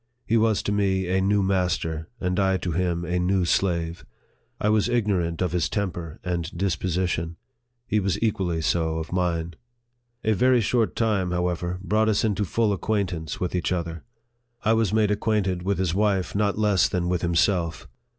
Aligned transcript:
He 0.25 0.35
was 0.35 0.63
to 0.63 0.71
me 0.71 1.05
a 1.07 1.21
new 1.21 1.43
master, 1.43 2.07
and 2.19 2.39
I 2.39 2.57
to 2.57 2.71
him 2.71 3.05
a 3.05 3.19
new 3.19 3.45
slave. 3.45 4.03
I 4.59 4.67
was 4.67 4.89
ignorant 4.89 5.43
of 5.43 5.51
his 5.51 5.69
tem 5.69 5.91
per 5.91 6.17
and 6.23 6.51
disposition; 6.57 7.35
he 7.85 7.99
was 7.99 8.17
equally 8.19 8.61
so 8.61 8.97
of 8.97 9.11
mine. 9.11 9.53
A 10.23 10.33
very 10.33 10.59
short 10.59 10.95
time, 10.95 11.29
however, 11.29 11.77
brought 11.83 12.09
us 12.09 12.23
into 12.23 12.45
full 12.45 12.73
acquaint 12.73 13.13
ance 13.13 13.39
with 13.39 13.53
each 13.53 13.71
other. 13.71 14.03
I 14.65 14.73
was 14.73 14.91
made 14.91 15.11
acquainted 15.11 15.61
with 15.61 15.77
his 15.77 15.93
wife 15.93 16.33
not 16.33 16.57
less 16.57 16.89
than 16.89 17.07
with 17.07 17.21
himself. 17.21 17.87